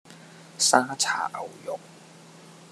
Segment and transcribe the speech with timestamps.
[0.57, 1.79] 沙茶牛肉